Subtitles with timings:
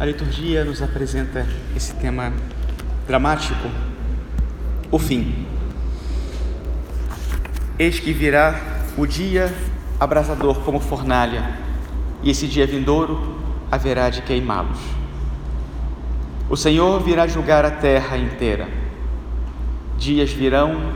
[0.00, 1.44] A liturgia nos apresenta
[1.74, 2.32] esse tema
[3.04, 3.68] dramático,
[4.92, 5.44] o fim.
[7.76, 8.60] Eis que virá
[8.96, 9.52] o dia
[9.98, 11.58] abrasador como fornalha,
[12.22, 13.40] e esse dia vindouro
[13.72, 14.78] haverá de queimá-los.
[16.48, 18.68] O Senhor virá julgar a terra inteira.
[19.98, 20.92] Dias virão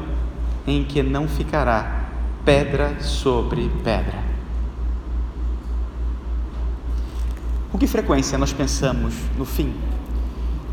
[0.64, 2.04] em que não ficará
[2.44, 4.21] pedra sobre pedra.
[7.72, 9.74] Com que frequência nós pensamos no fim?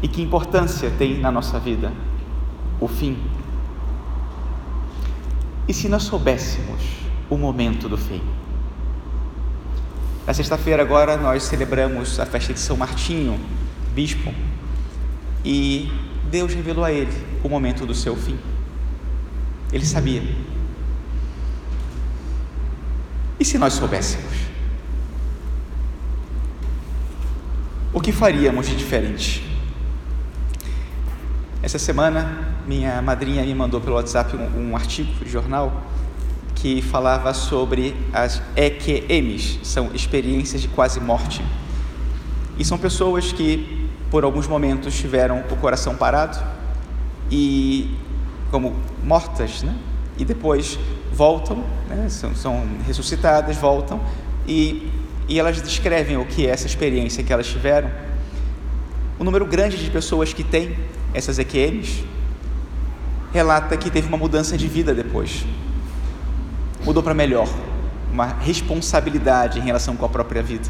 [0.04, 1.94] E que importância tem na nossa vida
[2.78, 3.18] o fim?
[5.66, 6.82] E se nós soubéssemos
[7.30, 8.22] o momento do fim?
[10.28, 13.40] Na sexta-feira, agora, nós celebramos a festa de São Martinho,
[13.96, 14.34] bispo,
[15.46, 15.90] e
[16.30, 18.38] Deus revelou a ele o momento do seu fim.
[19.72, 20.22] Ele sabia.
[23.40, 24.59] E se nós soubéssemos?
[28.00, 29.46] O que faríamos de diferente?
[31.62, 35.84] Essa semana, minha madrinha me mandou pelo WhatsApp um, um artigo de jornal
[36.56, 41.44] que falava sobre as EQMs, são experiências de quase morte.
[42.58, 46.42] E são pessoas que, por alguns momentos, tiveram o coração parado
[47.30, 47.98] e,
[48.50, 49.76] como mortas, né?
[50.18, 50.80] e depois
[51.12, 52.08] voltam, né?
[52.08, 54.00] são, são ressuscitadas, voltam
[54.48, 54.90] e
[55.30, 57.90] e elas descrevem o que é essa experiência que elas tiveram.
[59.20, 60.76] O número grande de pessoas que tem
[61.14, 62.04] essas EQMs
[63.32, 65.46] relata que teve uma mudança de vida depois.
[66.84, 67.48] Mudou para melhor,
[68.12, 70.68] uma responsabilidade em relação com a própria vida.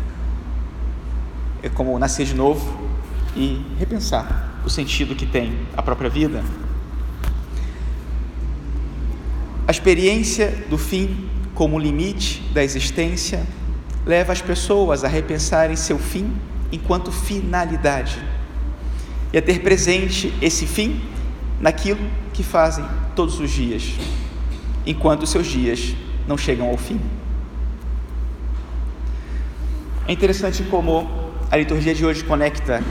[1.64, 2.90] É como nascer de novo
[3.38, 6.44] e repensar o sentido que tem a própria vida.
[9.66, 13.46] A experiência do fim como limite da existência
[14.10, 16.36] leva as pessoas a repensarem seu fim
[16.72, 18.18] enquanto finalidade
[19.32, 21.00] e a ter presente esse fim
[21.62, 22.00] naquilo
[22.34, 22.84] que fazem
[23.16, 23.94] todos os dias,
[24.84, 25.94] enquanto seus dias
[26.28, 27.00] não chegam ao fim.
[30.08, 31.08] É interessante como
[31.52, 32.82] a liturgia de hoje conecta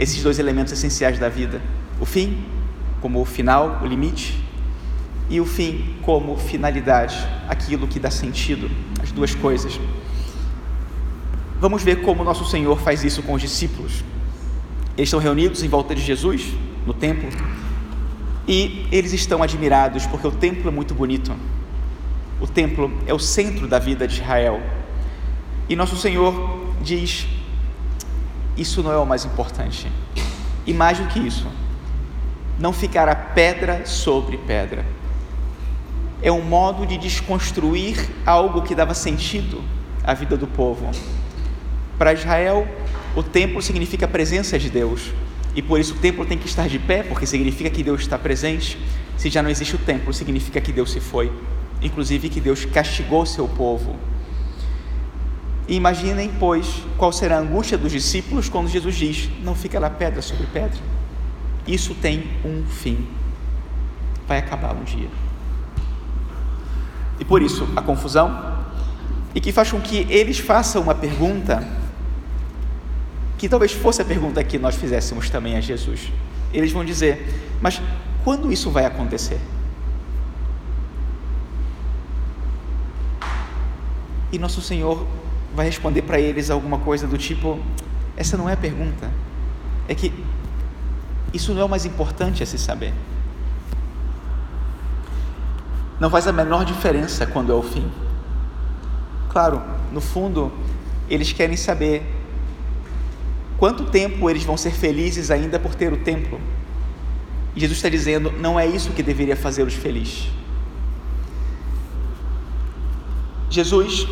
[0.00, 1.62] esses dois elementos essenciais da vida:
[2.00, 2.44] o fim,
[3.00, 4.41] como o final, o limite,
[5.32, 7.16] e o fim como finalidade,
[7.48, 8.70] aquilo que dá sentido,
[9.02, 9.80] as duas coisas.
[11.58, 14.04] Vamos ver como nosso Senhor faz isso com os discípulos.
[14.94, 16.52] Eles estão reunidos em volta de Jesus,
[16.86, 17.30] no templo,
[18.46, 21.34] e eles estão admirados porque o templo é muito bonito.
[22.38, 24.60] O templo é o centro da vida de Israel.
[25.66, 27.26] E nosso Senhor diz:
[28.54, 29.90] Isso não é o mais importante.
[30.66, 31.46] E mais do que isso,
[32.58, 34.84] não ficará pedra sobre pedra
[36.22, 39.60] é um modo de desconstruir algo que dava sentido
[40.04, 40.88] à vida do povo.
[41.98, 42.66] Para Israel,
[43.16, 45.12] o templo significa a presença de Deus,
[45.54, 48.16] e por isso o templo tem que estar de pé, porque significa que Deus está
[48.16, 48.78] presente.
[49.18, 51.30] Se já não existe o templo, significa que Deus se foi,
[51.82, 53.96] inclusive que Deus castigou seu povo.
[55.68, 59.90] E imaginem, pois, qual será a angústia dos discípulos quando Jesus diz: Não fica lá
[59.90, 60.78] pedra sobre pedra.
[61.66, 63.06] Isso tem um fim.
[64.26, 65.08] Vai acabar um dia
[67.22, 68.52] e por isso a confusão,
[69.32, 71.64] e que faz com que eles façam uma pergunta
[73.38, 76.10] que talvez fosse a pergunta que nós fizéssemos também a Jesus.
[76.52, 77.80] Eles vão dizer: Mas
[78.24, 79.38] quando isso vai acontecer?
[84.32, 85.06] E nosso Senhor
[85.54, 87.60] vai responder para eles alguma coisa do tipo:
[88.16, 89.08] Essa não é a pergunta,
[89.86, 90.12] é que
[91.32, 92.92] isso não é o mais importante a se saber.
[96.02, 97.88] Não faz a menor diferença quando é o fim.
[99.28, 100.50] Claro, no fundo,
[101.08, 102.02] eles querem saber
[103.56, 106.40] quanto tempo eles vão ser felizes ainda por ter o templo.
[107.54, 110.28] E Jesus está dizendo: não é isso que deveria fazê-los felizes.
[113.48, 114.08] Jesus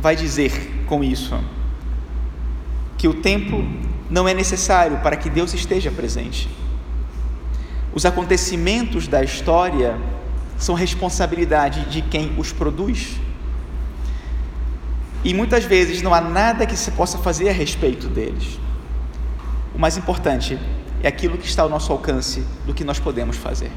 [0.00, 1.38] vai dizer com isso
[2.96, 3.62] que o templo
[4.08, 6.48] não é necessário para que Deus esteja presente.
[7.94, 9.98] Os acontecimentos da história
[10.58, 13.18] são responsabilidade de quem os produz.
[15.24, 18.58] E muitas vezes não há nada que se possa fazer a respeito deles.
[19.74, 20.58] O mais importante
[21.02, 23.70] é aquilo que está ao nosso alcance do que nós podemos fazer.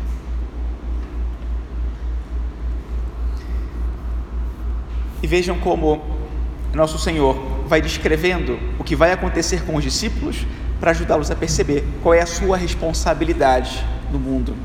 [5.23, 6.01] E vejam como
[6.73, 7.35] nosso Senhor
[7.67, 10.45] vai descrevendo o que vai acontecer com os discípulos
[10.79, 14.55] para ajudá-los a perceber qual é a sua responsabilidade no mundo.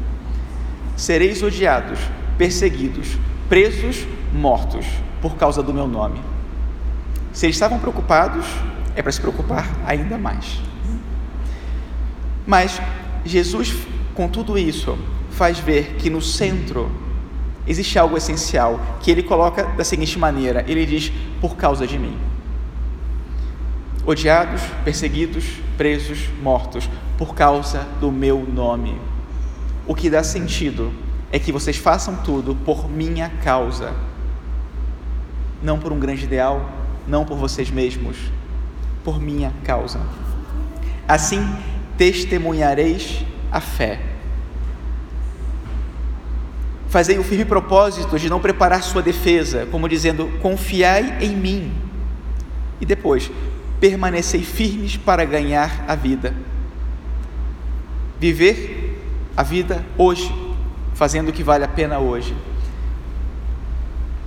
[0.97, 1.99] Sereis odiados,
[2.39, 3.17] perseguidos,
[3.49, 4.87] presos, mortos
[5.21, 6.21] por causa do meu nome.
[7.33, 8.47] Se eles estavam preocupados,
[8.95, 10.61] é para se preocupar ainda mais.
[12.47, 12.81] Mas
[13.25, 13.75] Jesus,
[14.15, 14.97] com tudo isso,
[15.31, 16.91] faz ver que no centro
[17.67, 22.17] existe algo essencial, que ele coloca da seguinte maneira: ele diz, por causa de mim.
[24.07, 25.45] Odiados, perseguidos,
[25.77, 26.89] presos, mortos,
[27.19, 28.99] por causa do meu nome.
[29.87, 30.93] O que dá sentido
[31.31, 33.95] é que vocês façam tudo por minha causa,
[35.63, 36.71] não por um grande ideal,
[37.07, 38.17] não por vocês mesmos,
[39.05, 40.01] por minha causa.
[41.07, 41.47] Assim
[41.97, 44.01] testemunhareis a fé.
[46.89, 51.73] Fazei o firme propósito de não preparar sua defesa, como dizendo: confiai em mim.
[52.81, 53.31] E depois,
[53.81, 56.35] permanecei firmes para ganhar a vida.
[58.19, 58.76] Viver
[59.37, 60.33] a vida hoje,
[60.95, 62.35] fazendo o que vale a pena hoje.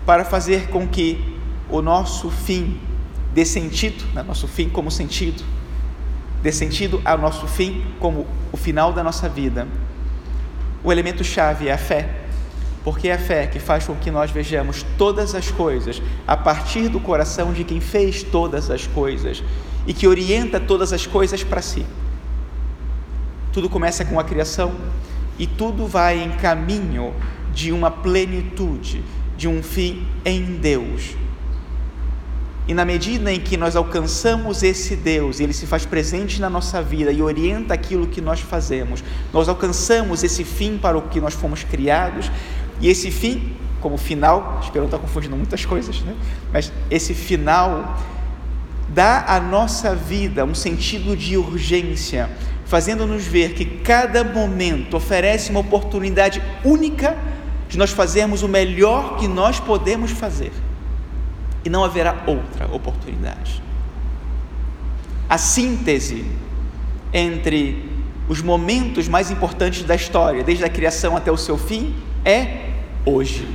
[0.05, 1.39] Para fazer com que
[1.69, 2.79] o nosso fim
[3.33, 4.21] dê sentido, né?
[4.21, 5.43] nosso fim como sentido,
[6.41, 9.67] dê sentido ao nosso fim como o final da nossa vida.
[10.83, 12.21] O elemento chave é a fé,
[12.83, 16.87] porque é a fé que faz com que nós vejamos todas as coisas a partir
[16.87, 19.43] do coração de quem fez todas as coisas
[19.85, 21.85] e que orienta todas as coisas para si.
[23.51, 24.73] Tudo começa com a criação
[25.37, 27.13] e tudo vai em caminho
[27.53, 29.03] de uma plenitude,
[29.37, 31.15] de um fim em Deus.
[32.69, 36.83] E na medida em que nós alcançamos esse Deus, ele se faz presente na nossa
[36.83, 39.03] vida e orienta aquilo que nós fazemos,
[39.33, 42.29] nós alcançamos esse fim para o que nós fomos criados,
[42.79, 46.15] e esse fim, como final, espero não estar confundindo muitas coisas, né?
[46.53, 47.97] mas esse final
[48.89, 52.29] dá à nossa vida um sentido de urgência,
[52.69, 57.17] fazendo-nos ver que cada momento oferece uma oportunidade única
[57.67, 60.51] de nós fazermos o melhor que nós podemos fazer
[61.65, 63.59] e não haverá outra oportunidade.
[65.27, 66.23] A síntese
[67.11, 67.89] entre
[68.27, 72.69] os momentos mais importantes da história, desde a criação até o seu fim, é
[73.03, 73.47] hoje.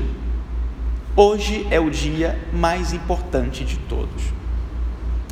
[1.14, 4.24] Hoje é o dia mais importante de todos.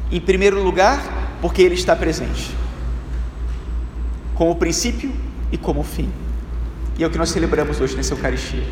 [0.08, 2.62] Em primeiro lugar, porque ele está presente,
[4.42, 5.12] como princípio
[5.52, 6.10] e como fim.
[6.98, 8.64] E é o que nós celebramos hoje nessa Eucaristia.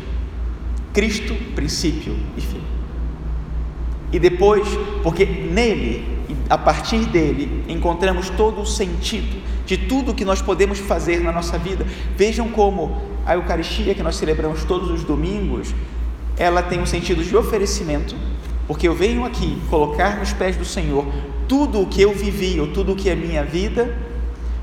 [0.93, 2.61] Cristo, princípio e fim
[4.11, 4.67] e depois,
[5.01, 6.05] porque nele,
[6.49, 11.57] a partir dele, encontramos todo o sentido de tudo que nós podemos fazer na nossa
[11.57, 11.85] vida.
[12.17, 15.73] Vejam como a Eucaristia que nós celebramos todos os domingos,
[16.35, 18.13] ela tem um sentido de oferecimento,
[18.67, 21.05] porque eu venho aqui colocar nos pés do Senhor
[21.47, 24.10] tudo o que eu vivi ou tudo o que é minha vida,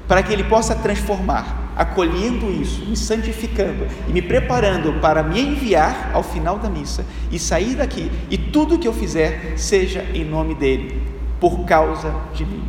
[0.08, 6.10] para que Ele possa transformar acolhendo isso, me santificando e me preparando para me enviar
[6.12, 10.56] ao final da missa e sair daqui e tudo que eu fizer seja em nome
[10.56, 11.00] dele,
[11.38, 12.64] por causa de mim.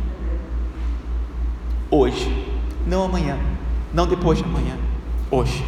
[1.90, 2.46] Hoje,
[2.86, 3.36] não amanhã,
[3.92, 4.78] não depois de amanhã,
[5.28, 5.64] hoje.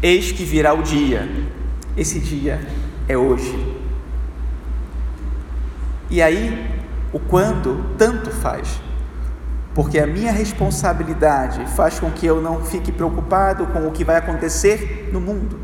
[0.00, 1.28] Eis que virá o dia,
[1.96, 2.60] esse dia
[3.08, 3.52] é hoje.
[6.08, 6.77] E aí,
[7.12, 8.80] o quando tanto faz
[9.78, 14.16] porque a minha responsabilidade faz com que eu não fique preocupado com o que vai
[14.16, 15.56] acontecer no mundo.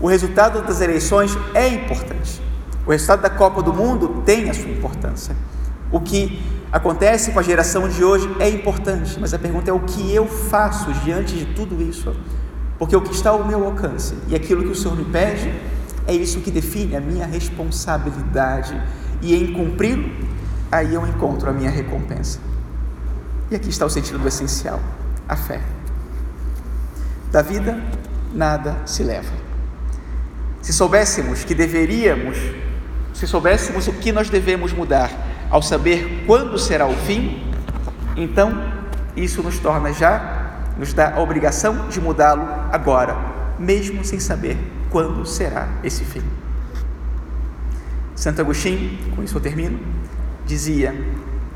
[0.00, 2.42] O resultado das eleições é importante.
[2.84, 5.36] O resultado da Copa do Mundo tem a sua importância.
[5.92, 9.78] O que acontece com a geração de hoje é importante, mas a pergunta é o
[9.78, 12.12] que eu faço diante de tudo isso?
[12.76, 15.54] Porque o que está ao meu alcance e aquilo que o Senhor me pede
[16.06, 18.80] é isso que define a minha responsabilidade,
[19.22, 20.10] e em cumpri-lo,
[20.70, 22.38] aí eu encontro a minha recompensa.
[23.50, 24.80] E aqui está o sentido do essencial:
[25.28, 25.60] a fé.
[27.30, 27.80] Da vida,
[28.34, 29.32] nada se leva.
[30.62, 32.38] Se soubéssemos que deveríamos,
[33.14, 35.10] se soubéssemos o que nós devemos mudar
[35.50, 37.52] ao saber quando será o fim,
[38.16, 38.72] então
[39.16, 42.42] isso nos torna já, nos dá a obrigação de mudá-lo
[42.72, 43.16] agora,
[43.58, 46.22] mesmo sem saber quando será esse fim.
[48.14, 49.80] Santo Agostinho, com isso eu termino,
[50.44, 50.94] dizia: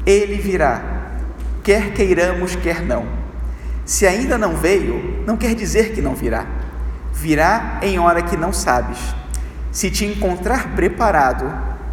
[0.07, 1.05] Ele virá
[1.64, 3.07] quer queiramos, quer não.
[3.87, 6.47] Se ainda não veio, não quer dizer que não virá.
[7.12, 8.99] Virá em hora que não sabes.
[9.73, 11.50] Se te encontrar preparado,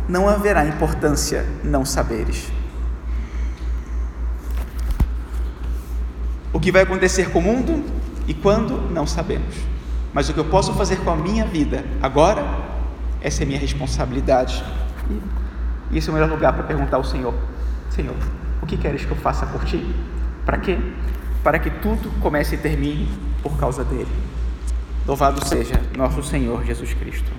[0.07, 2.51] não haverá importância não saberes.
[6.53, 7.83] O que vai acontecer com o mundo
[8.27, 9.55] e quando, não sabemos.
[10.13, 12.43] Mas o que eu posso fazer com a minha vida agora,
[13.21, 14.63] essa é minha responsabilidade.
[15.89, 17.33] E esse é o melhor lugar para perguntar ao Senhor:
[17.89, 18.15] Senhor,
[18.61, 19.95] o que queres que eu faça por ti?
[20.45, 20.77] Para quê?
[21.43, 23.09] Para que tudo comece e termine
[23.41, 24.11] por causa dele.
[25.07, 27.31] Louvado seja nosso Senhor Jesus Cristo.